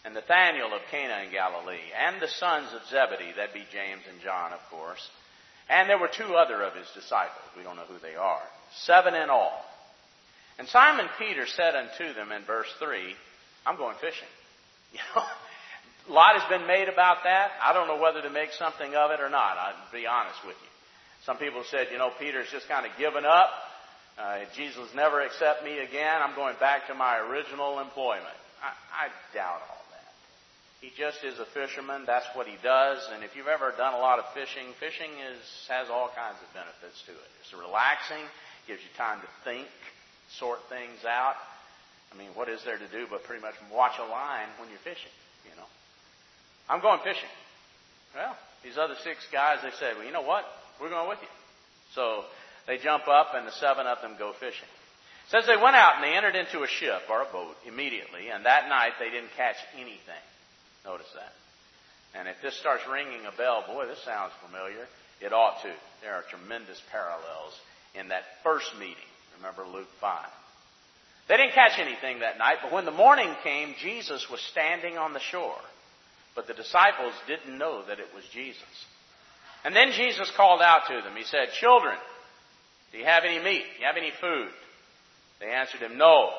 [0.04, 4.22] and Nathanael of Cana in Galilee, and the sons of Zebedee, that be James and
[4.22, 5.08] John, of course.
[5.70, 7.44] And there were two other of his disciples.
[7.58, 8.42] We don't know who they are.
[8.84, 9.64] Seven in all.
[10.60, 13.16] And Simon Peter said unto them in verse 3,
[13.66, 14.28] I'm going fishing.
[14.94, 15.24] You know,
[16.10, 17.50] a lot has been made about that.
[17.64, 19.58] I don't know whether to make something of it or not.
[19.58, 20.70] I'll be honest with you.
[21.26, 23.50] Some people said, you know, Peter's just kind of given up.
[24.20, 26.22] Uh, Jesus never accept me again.
[26.22, 28.38] I'm going back to my original employment.
[28.62, 29.83] I, I doubt all.
[30.84, 32.04] He just is a fisherman.
[32.04, 33.00] That's what he does.
[33.16, 35.40] And if you've ever done a lot of fishing, fishing is
[35.72, 37.30] has all kinds of benefits to it.
[37.40, 38.20] It's relaxing.
[38.68, 39.72] Gives you time to think,
[40.36, 41.40] sort things out.
[42.12, 44.84] I mean, what is there to do but pretty much watch a line when you're
[44.84, 45.16] fishing?
[45.48, 45.72] You know.
[46.68, 47.32] I'm going fishing.
[48.12, 50.44] Well, these other six guys, they said, well, you know what?
[50.84, 51.32] We're going with you.
[51.96, 52.28] So
[52.68, 54.68] they jump up and the seven of them go fishing.
[54.68, 58.28] It says they went out and they entered into a ship or a boat immediately,
[58.28, 60.24] and that night they didn't catch anything.
[60.86, 61.34] Notice that.
[62.18, 64.88] And if this starts ringing a bell, boy, this sounds familiar.
[65.22, 65.72] It ought to.
[66.02, 67.54] There are tremendous parallels
[67.96, 69.10] in that first meeting.
[69.38, 70.26] Remember Luke 5.
[71.28, 75.14] They didn't catch anything that night, but when the morning came, Jesus was standing on
[75.14, 75.62] the shore.
[76.36, 78.62] But the disciples didn't know that it was Jesus.
[79.64, 81.16] And then Jesus called out to them.
[81.16, 81.96] He said, Children,
[82.92, 83.64] do you have any meat?
[83.64, 84.50] Do you have any food?
[85.40, 86.32] They answered him, No,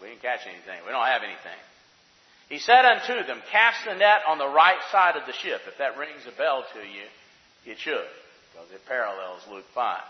[0.00, 0.80] we didn't catch anything.
[0.86, 1.60] We don't have anything.
[2.50, 5.62] He said unto them, Cast the net on the right side of the ship.
[5.70, 7.06] If that rings a bell to you,
[7.64, 8.10] it should,
[8.50, 10.02] because it parallels Luke 5.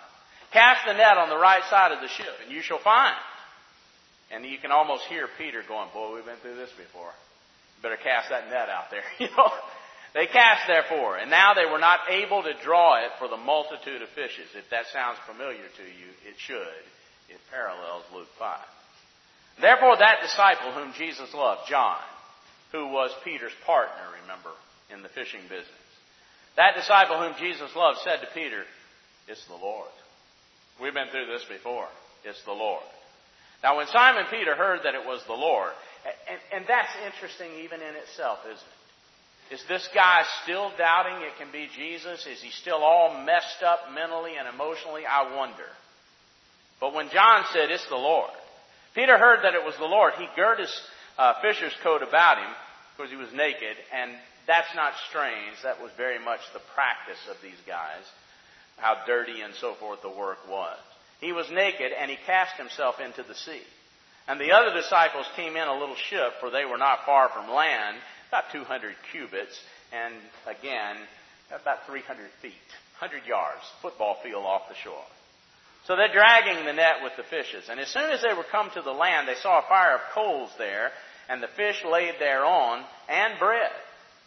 [0.50, 3.14] Cast the net on the right side of the ship, and you shall find.
[4.32, 7.12] And you can almost hear Peter going, Boy, we've been through this before.
[7.82, 9.04] Better cast that net out there.
[9.20, 9.52] You know,
[10.14, 14.02] they cast therefore, and now they were not able to draw it for the multitude
[14.02, 14.48] of fishes.
[14.56, 16.82] If that sounds familiar to you, it should.
[17.28, 18.58] It parallels Luke 5.
[19.60, 22.00] Therefore, that disciple whom Jesus loved, John,
[22.72, 24.50] who was Peter's partner, remember,
[24.92, 25.90] in the fishing business,
[26.56, 28.64] that disciple whom Jesus loved said to Peter,
[29.28, 29.90] It's the Lord.
[30.80, 31.88] We've been through this before.
[32.24, 32.82] It's the Lord.
[33.62, 35.72] Now, when Simon Peter heard that it was the Lord,
[36.28, 38.80] and, and that's interesting even in itself, isn't it?
[39.50, 42.24] Is this guy still doubting it can be Jesus?
[42.26, 45.02] Is he still all messed up mentally and emotionally?
[45.04, 45.66] I wonder.
[46.80, 48.30] But when John said, It's the Lord,
[48.94, 50.14] Peter heard that it was the Lord.
[50.18, 50.80] He girded his
[51.20, 52.48] uh, fisher's coat about him
[52.96, 54.12] because he was naked, and
[54.46, 55.52] that's not strange.
[55.62, 58.00] That was very much the practice of these guys,
[58.78, 60.78] how dirty and so forth the work was.
[61.20, 63.60] He was naked, and he cast himself into the sea.
[64.28, 67.52] And the other disciples came in a little ship, for they were not far from
[67.52, 69.58] land, about 200 cubits,
[69.92, 70.14] and
[70.48, 70.96] again,
[71.52, 75.04] about 300 feet, 100 yards, football field off the shore.
[75.86, 77.68] So they're dragging the net with the fishes.
[77.68, 80.00] And as soon as they were come to the land, they saw a fire of
[80.14, 80.92] coals there,
[81.30, 83.70] and the fish laid thereon, and bread.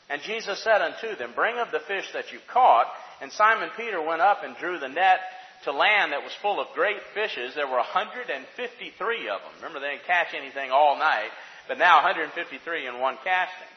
[0.09, 2.87] And Jesus said unto them, Bring of the fish that you caught.
[3.21, 5.19] And Simon Peter went up and drew the net
[5.65, 7.55] to land that was full of great fishes.
[7.55, 8.31] There were 153
[9.29, 9.51] of them.
[9.57, 11.31] Remember, they didn't catch anything all night,
[11.67, 13.73] but now 153 in one casting.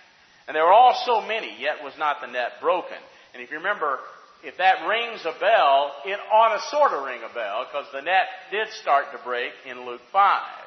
[0.47, 2.99] And there were all so many, yet was not the net broken.
[3.35, 3.99] And if you remember,
[4.43, 8.03] if that rings a bell, it ought to sort of ring a bell, because the
[8.03, 10.66] net did start to break in Luke 5.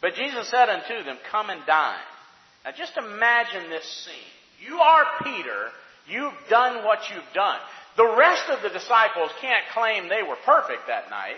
[0.00, 1.98] But Jesus said unto them, Come and dine.
[2.64, 4.68] Now just imagine this scene.
[4.68, 5.68] You are Peter.
[6.08, 7.58] You've done what you've done.
[7.96, 11.36] The rest of the disciples can't claim they were perfect that night.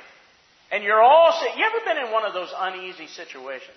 [0.70, 1.58] And you're all sitting.
[1.58, 3.76] You ever been in one of those uneasy situations?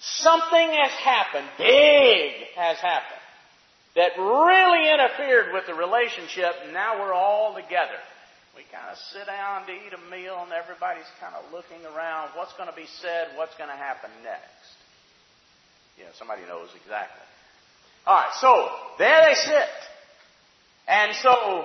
[0.00, 3.20] Something has happened, big has happened,
[3.96, 8.00] that really interfered with the relationship, and now we're all together.
[8.56, 12.30] We kind of sit down to eat a meal, and everybody's kind of looking around.
[12.34, 13.36] What's going to be said?
[13.36, 14.68] What's going to happen next?
[15.98, 17.22] Yeah, somebody knows exactly.
[18.06, 18.50] All right, so
[18.98, 19.72] there they sit.
[20.88, 21.64] And so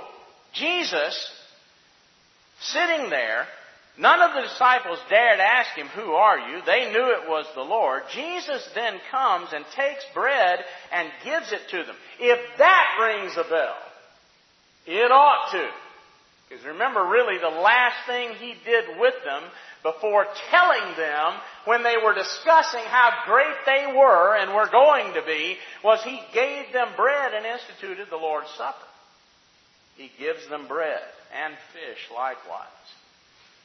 [0.53, 1.15] Jesus,
[2.61, 3.47] sitting there,
[3.97, 6.61] None of the disciples dared ask him, Who are you?
[6.65, 8.03] They knew it was the Lord.
[8.13, 10.59] Jesus then comes and takes bread
[10.91, 11.95] and gives it to them.
[12.19, 13.75] If that rings a bell,
[14.85, 15.69] it ought to.
[16.47, 19.43] Because remember, really, the last thing he did with them
[19.81, 21.33] before telling them
[21.65, 26.19] when they were discussing how great they were and were going to be was he
[26.33, 28.77] gave them bread and instituted the Lord's Supper.
[29.95, 31.01] He gives them bread
[31.33, 32.67] and fish likewise.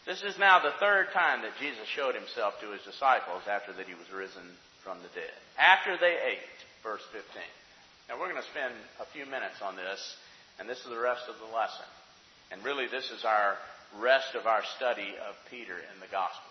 [0.06, 3.86] This is now the third time that Jesus showed himself to his disciples after that
[3.86, 4.42] he was risen
[4.82, 5.36] from the dead.
[5.58, 7.28] After they ate, verse 15.
[8.08, 10.00] Now we're going to spend a few minutes on this,
[10.58, 11.84] and this is the rest of the lesson.
[12.50, 13.56] And really, this is our
[14.00, 16.46] rest of our study of Peter in the Gospels.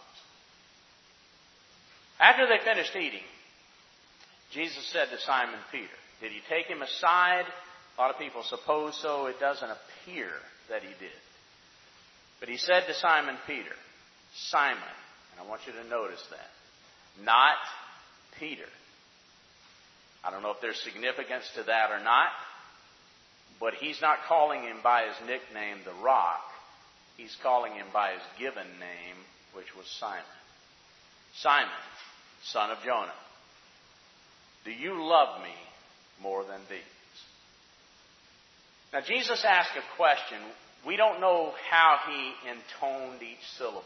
[2.19, 3.23] After they finished eating,
[4.51, 5.87] Jesus said to Simon Peter,
[6.21, 7.45] Did he take him aside?
[7.97, 9.27] A lot of people suppose so.
[9.27, 10.29] It doesn't appear
[10.69, 11.19] that he did.
[12.39, 13.75] But he said to Simon Peter,
[14.49, 14.95] Simon,
[15.31, 17.57] and I want you to notice that, not
[18.39, 18.67] Peter.
[20.23, 22.29] I don't know if there's significance to that or not,
[23.59, 26.41] but he's not calling him by his nickname, the rock.
[27.17, 29.17] He's calling him by his given name,
[29.53, 30.23] which was Simon.
[31.35, 31.69] Simon,
[32.43, 33.11] son of Jonah,
[34.65, 35.53] do you love me
[36.21, 36.79] more than these?
[38.93, 40.39] Now, Jesus asked a question
[40.85, 43.83] we don't know how he intoned each syllable.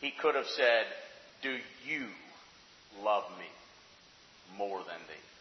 [0.00, 0.86] He could have said,
[1.42, 2.06] Do you
[3.02, 3.46] love me
[4.56, 5.31] more than these?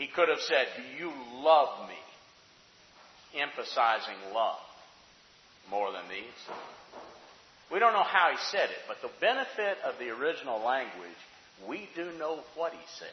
[0.00, 1.12] He could have said, Do you
[1.44, 3.38] love me?
[3.38, 4.56] Emphasizing love
[5.70, 6.56] more than these.
[7.70, 11.20] We don't know how he said it, but the benefit of the original language,
[11.68, 13.12] we do know what he said.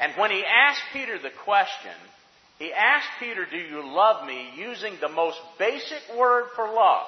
[0.00, 1.96] And when he asked Peter the question,
[2.58, 4.50] he asked Peter, Do you love me?
[4.54, 7.06] using the most basic word for love.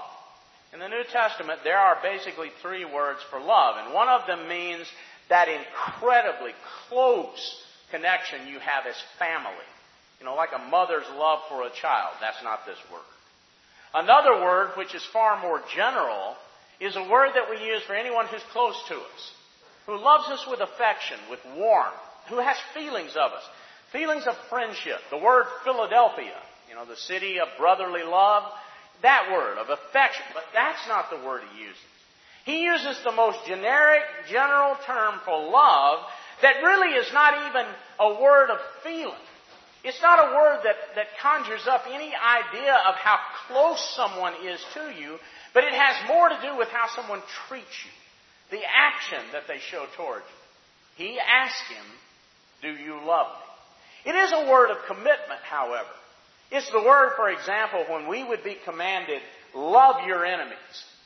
[0.72, 4.48] In the New Testament, there are basically three words for love, and one of them
[4.48, 4.86] means
[5.28, 6.52] that incredibly
[6.88, 9.68] close connection you have as family.
[10.20, 12.14] You know, like a mother's love for a child.
[12.20, 13.04] That's not this word.
[13.94, 16.36] Another word, which is far more general,
[16.80, 19.32] is a word that we use for anyone who's close to us,
[19.86, 21.94] who loves us with affection, with warmth,
[22.28, 23.42] who has feelings of us.
[23.92, 24.98] Feelings of friendship.
[25.10, 26.36] The word Philadelphia,
[26.68, 28.42] you know, the city of brotherly love.
[29.02, 30.24] That word of affection.
[30.34, 31.82] But that's not the word he uses.
[32.44, 36.00] He uses the most generic, general term for love
[36.42, 37.66] that really is not even
[37.98, 39.26] a word of feeling.
[39.84, 44.60] It's not a word that, that conjures up any idea of how close someone is
[44.74, 45.18] to you,
[45.54, 48.58] but it has more to do with how someone treats you.
[48.58, 50.24] The action that they show towards
[50.98, 51.06] you.
[51.06, 51.84] He asked him,
[52.62, 54.12] Do you love me?
[54.12, 55.90] It is a word of commitment, however.
[56.50, 59.20] It's the word, for example, when we would be commanded,
[59.54, 60.56] love your enemies.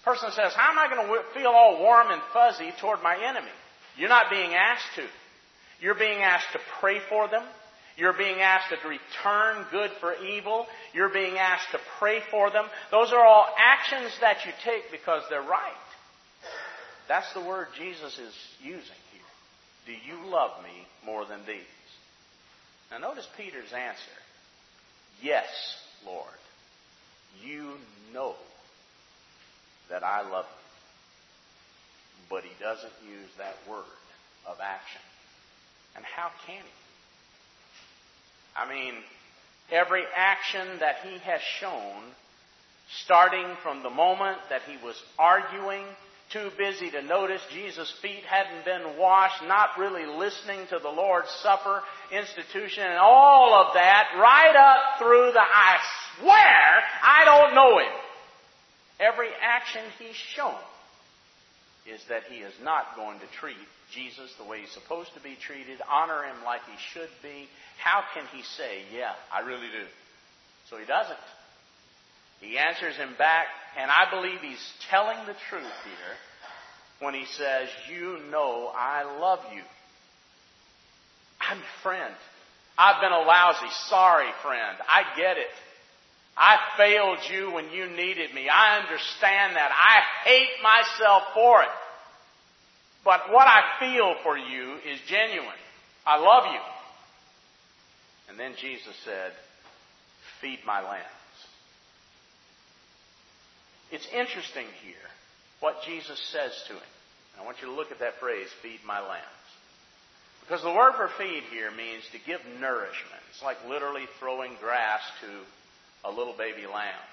[0.05, 3.53] person says, how am I going to feel all warm and fuzzy toward my enemy?
[3.97, 5.07] You're not being asked to.
[5.81, 7.43] You're being asked to pray for them.
[7.97, 10.66] You're being asked to return good for evil.
[10.95, 12.64] You're being asked to pray for them.
[12.90, 15.73] Those are all actions that you take because they're right.
[17.09, 19.21] That's the word Jesus is using here.
[19.87, 21.61] Do you love me more than these?
[22.90, 24.19] Now notice Peter's answer.
[25.23, 25.49] Yes,
[26.07, 26.27] Lord.
[27.45, 27.73] You
[28.14, 28.35] know
[29.90, 30.57] that I love you.
[32.31, 33.85] But he doesn't use that word
[34.47, 35.01] of action.
[36.00, 36.70] And how can he?
[38.56, 38.94] I mean,
[39.70, 42.00] every action that he has shown,
[43.04, 45.84] starting from the moment that he was arguing
[46.32, 51.28] too busy to notice Jesus' feet hadn't been washed, not really listening to the Lord's
[51.42, 55.80] Supper institution, and all of that, right up through the, I
[56.16, 57.92] swear, I don't know him.
[59.00, 60.56] Every action he's shown
[61.86, 63.56] is that he is not going to treat
[63.92, 67.48] Jesus the way he's supposed to be treated, honor him like he should be.
[67.79, 69.87] How can he say, yeah, I really do?
[70.68, 71.18] So he doesn't.
[72.40, 73.46] He answers him back,
[73.79, 76.14] and I believe he's telling the truth here
[77.00, 79.62] when he says, You know I love you.
[81.40, 82.14] I'm your friend.
[82.79, 84.79] I've been a lousy, sorry friend.
[84.88, 85.53] I get it.
[86.37, 88.48] I failed you when you needed me.
[88.48, 89.70] I understand that.
[89.72, 91.68] I hate myself for it.
[93.04, 95.48] But what I feel for you is genuine.
[96.06, 96.60] I love you.
[98.28, 99.32] And then Jesus said,
[100.40, 101.06] Feed my lambs.
[103.90, 105.10] It's interesting here
[105.60, 106.90] what Jesus says to him.
[107.40, 109.24] I want you to look at that phrase, feed my lambs.
[110.42, 113.22] Because the word for feed here means to give nourishment.
[113.30, 117.06] It's like literally throwing grass to a little baby lamb.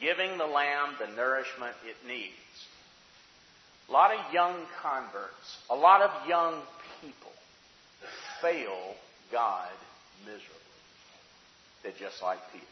[0.00, 2.45] Giving the lamb the nourishment it needs.
[3.88, 6.60] A lot of young converts, a lot of young
[7.00, 7.32] people
[8.40, 8.94] fail
[9.30, 9.70] God
[10.24, 10.42] miserably.
[11.82, 12.64] They're just like Peter.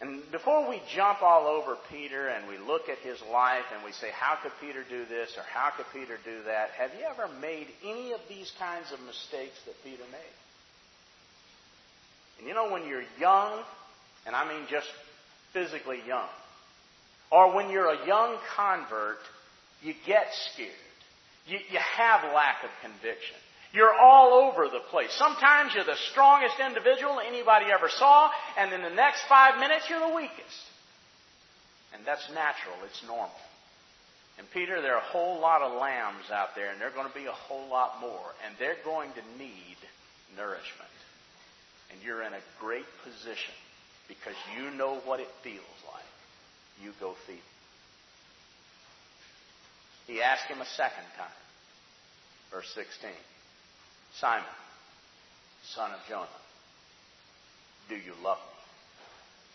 [0.00, 3.92] And before we jump all over Peter and we look at his life and we
[3.92, 6.70] say, how could Peter do this or how could Peter do that?
[6.70, 10.36] Have you ever made any of these kinds of mistakes that Peter made?
[12.40, 13.62] And you know, when you're young,
[14.26, 14.88] and I mean just
[15.52, 16.28] physically young,
[17.30, 19.20] or when you're a young convert,
[19.82, 20.70] you get scared.
[21.46, 23.36] You, you have lack of conviction.
[23.72, 25.10] You're all over the place.
[25.16, 30.00] Sometimes you're the strongest individual anybody ever saw, and in the next five minutes you're
[30.00, 30.62] the weakest.
[31.94, 33.30] And that's natural, it's normal.
[34.38, 37.08] And Peter, there are a whole lot of lambs out there, and there are going
[37.08, 39.76] to be a whole lot more, and they're going to need
[40.36, 40.92] nourishment.
[41.92, 43.54] And you're in a great position
[44.08, 46.04] because you know what it feels like.
[46.82, 47.51] You go feed them.
[50.06, 51.38] He asked him a second time.
[52.50, 53.10] Verse 16.
[54.18, 54.44] Simon,
[55.74, 56.26] son of Jonah,
[57.88, 58.60] do you love me?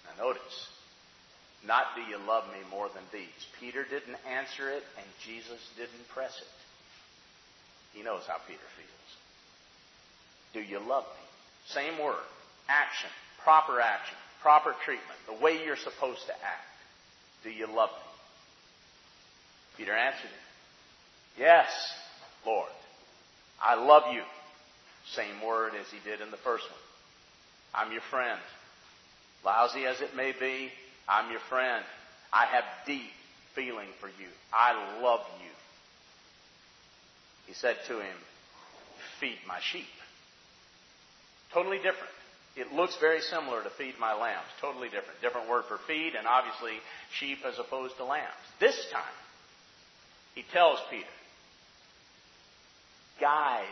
[0.05, 0.67] Now notice,
[1.65, 3.45] not do you love me more than these.
[3.59, 6.47] Peter didn't answer it and Jesus didn't press it.
[7.97, 9.09] He knows how Peter feels.
[10.53, 11.25] Do you love me?
[11.67, 12.23] Same word.
[12.69, 13.09] Action.
[13.43, 14.17] Proper action.
[14.41, 15.19] Proper treatment.
[15.27, 16.67] The way you're supposed to act.
[17.43, 18.06] Do you love me?
[19.77, 20.47] Peter answered him.
[21.37, 21.67] Yes,
[22.45, 22.69] Lord.
[23.61, 24.21] I love you.
[25.13, 26.79] Same word as he did in the first one.
[27.73, 28.39] I'm your friend.
[29.45, 30.71] Lousy as it may be,
[31.07, 31.85] I'm your friend.
[32.33, 33.11] I have deep
[33.55, 34.27] feeling for you.
[34.51, 35.51] I love you.
[37.45, 38.17] He said to him,
[39.19, 39.87] Feed my sheep.
[41.53, 42.13] Totally different.
[42.55, 44.49] It looks very similar to feed my lambs.
[44.59, 45.21] Totally different.
[45.21, 46.73] Different word for feed, and obviously
[47.19, 48.33] sheep as opposed to lambs.
[48.59, 49.15] This time,
[50.37, 51.03] he tells Peter,
[53.19, 53.65] guide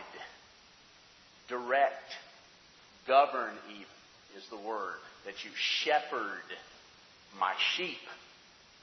[1.48, 2.10] direct,
[3.08, 3.86] govern even
[4.36, 4.96] is the word.
[5.28, 6.42] That you shepherd
[7.40, 8.02] my sheep.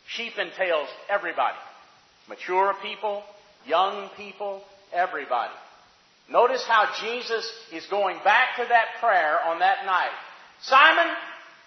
[0.06, 1.56] Sheep entails everybody.
[2.28, 3.24] Mature people,
[3.66, 5.54] young people, everybody.
[6.30, 10.14] Notice how Jesus is going back to that prayer on that night.
[10.62, 11.12] Simon,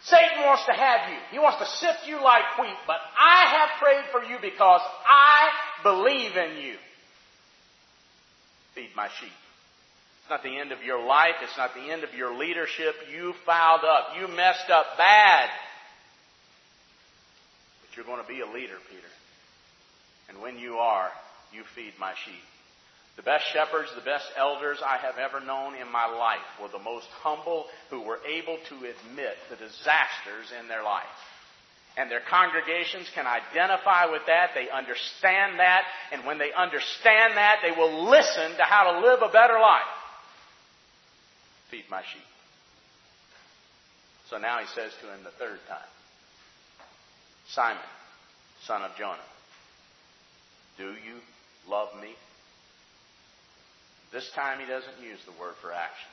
[0.04, 1.17] Satan wants to have you.
[1.32, 5.49] He wants to sift you like wheat, but I have prayed for you because I
[5.84, 6.76] believe in you.
[8.74, 9.32] Feed my sheep.
[10.22, 11.36] It's not the end of your life.
[11.44, 12.96] It's not the end of your leadership.
[13.14, 14.18] You fouled up.
[14.20, 15.50] You messed up bad.
[17.82, 19.08] But you're going to be a leader, Peter.
[20.30, 21.12] And when you are,
[21.54, 22.42] you feed my sheep.
[23.18, 26.84] The best shepherds, the best elders I have ever known in my life were the
[26.84, 31.06] most humble who were able to admit the disasters in their life.
[31.98, 34.52] And their congregations can identify with that.
[34.54, 35.84] They understand that.
[36.12, 39.96] And when they understand that, they will listen to how to live a better life
[41.76, 42.24] feed my sheep.
[44.30, 45.92] So now he says to him the third time,
[47.50, 47.84] Simon,
[48.66, 49.30] son of Jonah,
[50.78, 51.20] do you
[51.70, 52.10] love me?
[54.12, 56.10] This time he doesn't use the word for action.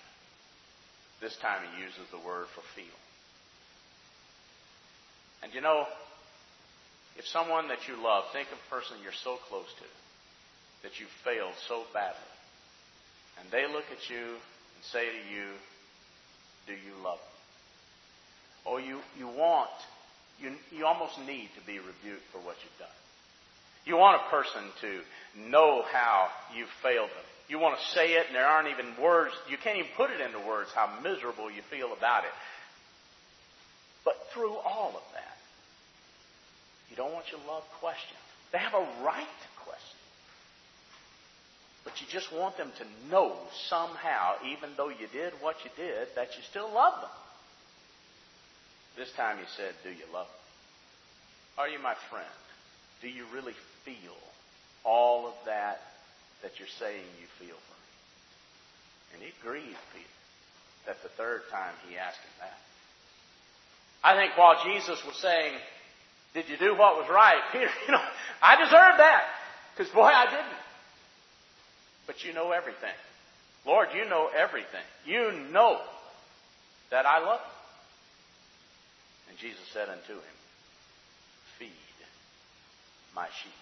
[1.20, 3.01] This time he uses the word for feel.
[5.42, 5.86] And you know,
[7.16, 9.84] if someone that you love, think of a person you're so close to,
[10.82, 12.18] that you failed so badly,
[13.40, 15.46] and they look at you and say to you,
[16.66, 18.70] Do you love me?
[18.70, 19.70] Or you, you want,
[20.40, 22.96] you, you almost need to be rebuked for what you've done.
[23.84, 27.26] You want a person to know how you've failed them.
[27.48, 29.34] You want to say it, and there aren't even words.
[29.50, 32.30] You can't even put it into words how miserable you feel about it.
[34.04, 35.11] But through all of that,
[36.92, 38.20] you don't want your love questioned.
[38.52, 39.98] They have a right to question.
[41.84, 43.34] But you just want them to know
[43.68, 47.16] somehow, even though you did what you did, that you still love them.
[48.98, 51.62] This time he said, Do you love me?
[51.64, 52.28] Are you my friend?
[53.00, 54.20] Do you really feel
[54.84, 55.80] all of that
[56.42, 59.14] that you're saying you feel for me?
[59.14, 60.06] And it grieved Peter
[60.86, 62.58] that the third time he asked him that.
[64.04, 65.54] I think while Jesus was saying,
[66.34, 67.40] Did you do what was right?
[67.52, 68.02] Peter, you know,
[68.40, 69.22] I deserved that.
[69.76, 70.62] Because boy, I didn't.
[72.06, 72.94] But you know everything.
[73.66, 74.82] Lord, you know everything.
[75.06, 75.78] You know
[76.90, 77.52] that I love you.
[79.30, 80.36] And Jesus said unto him,
[81.58, 81.70] Feed
[83.14, 83.52] my sheep.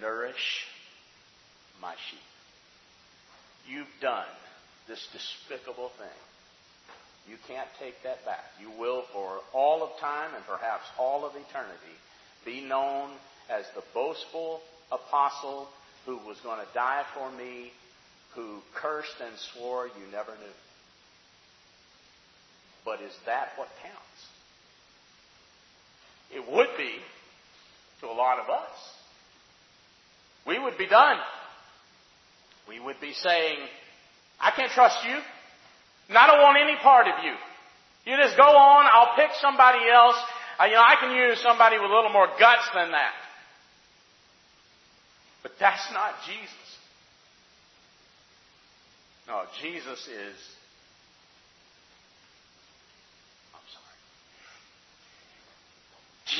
[0.00, 0.66] Nourish
[1.80, 2.20] my sheep.
[3.68, 4.26] You've done
[4.88, 6.08] this despicable thing.
[7.30, 8.42] You can't take that back.
[8.60, 11.94] You will, for all of time and perhaps all of eternity,
[12.44, 13.10] be known
[13.48, 14.60] as the boastful
[14.90, 15.68] apostle
[16.06, 17.70] who was going to die for me,
[18.34, 20.56] who cursed and swore you never knew.
[22.84, 24.20] But is that what counts?
[26.34, 26.94] It would be
[28.00, 28.76] to a lot of us.
[30.48, 31.18] We would be done.
[32.68, 33.58] We would be saying,
[34.40, 35.16] I can't trust you.
[36.10, 37.32] And I don't want any part of you.
[38.04, 40.16] You just go on, I'll pick somebody else.
[40.58, 43.12] Uh, you know, I can use somebody with a little more guts than that.
[45.44, 46.50] But that's not Jesus.
[49.28, 50.36] No, Jesus is.
[53.54, 53.96] I'm sorry.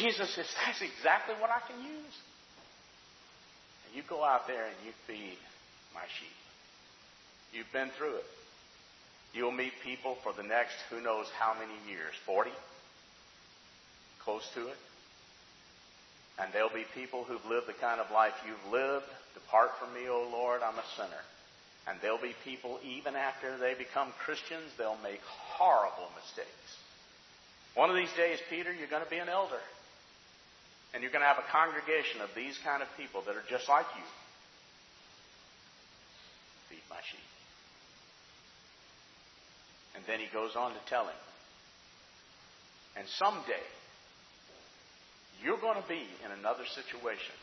[0.03, 2.17] Jesus is, that's exactly what I can use.
[3.87, 5.39] And you go out there and you feed
[5.95, 6.37] my sheep.
[7.53, 8.25] You've been through it.
[9.33, 12.51] You'll meet people for the next who knows how many years 40?
[14.25, 14.77] Close to it.
[16.39, 19.07] And there'll be people who've lived the kind of life you've lived.
[19.35, 21.23] Depart from me, O Lord, I'm a sinner.
[21.87, 26.77] And there'll be people, even after they become Christians, they'll make horrible mistakes.
[27.75, 29.61] One of these days, Peter, you're going to be an elder.
[30.93, 33.69] And you're going to have a congregation of these kind of people that are just
[33.69, 34.05] like you.
[36.69, 37.30] Feed my sheep.
[40.01, 41.21] And then he goes on to tell him.
[42.97, 43.61] And someday,
[45.45, 47.37] you're going to be in another situation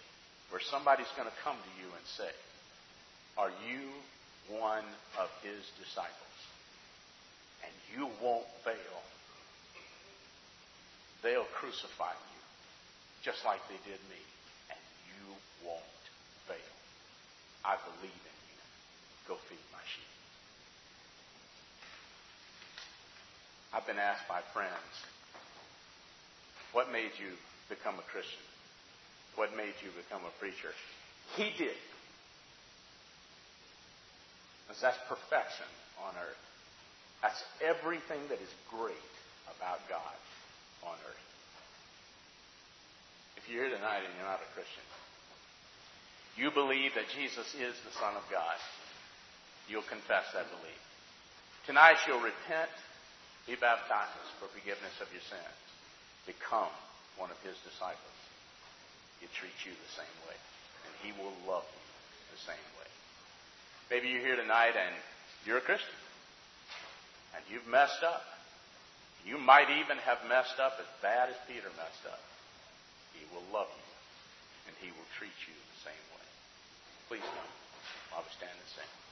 [0.49, 2.33] where somebody's going to come to you and say,
[3.37, 3.93] Are you
[4.57, 4.89] one
[5.21, 6.37] of his disciples?
[7.61, 8.97] And you won't fail.
[11.21, 12.41] They'll crucify you
[13.21, 14.21] just like they did me,
[14.73, 14.81] and
[15.13, 15.29] you
[15.61, 16.01] won't
[16.49, 16.73] fail.
[17.61, 18.59] I believe in you.
[19.29, 20.26] Go feed my sheep.
[23.73, 24.93] I've been asked by friends,
[26.71, 27.35] what made you
[27.69, 28.43] become a Christian?
[29.35, 30.71] What made you become a preacher?
[31.35, 31.77] He did.
[34.65, 35.67] Because that's perfection
[36.03, 36.43] on earth.
[37.21, 39.13] That's everything that is great
[39.57, 40.17] about God
[40.85, 41.27] on earth.
[43.37, 44.83] If you're here tonight and you're not a Christian,
[46.37, 48.57] you believe that Jesus is the Son of God,
[49.67, 50.81] you'll confess that belief.
[51.65, 52.69] Tonight you'll repent,
[53.47, 55.57] be baptized for forgiveness of your sins,
[56.27, 56.69] become
[57.15, 58.19] one of his disciples,
[59.23, 60.37] he treats you the same way.
[60.85, 61.85] And he will love you
[62.35, 62.89] the same way.
[63.89, 64.93] Maybe you're here tonight and
[65.47, 65.97] you're a Christian.
[67.33, 68.23] And you've messed up.
[69.25, 72.21] You might even have messed up as bad as Peter messed up.
[73.15, 73.87] He will love you.
[74.69, 76.27] And he will treat you the same way.
[77.09, 77.51] Please come
[78.11, 79.06] while we stand and sing.